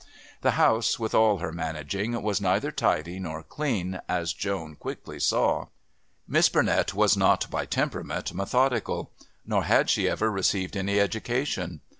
[0.41, 5.67] The house, with all her managing, was neither tidy nor clean, as Joan quickly saw;
[6.27, 9.11] Miss Burnett was not, by temperament, methodical,
[9.45, 11.81] nor had she ever received any education.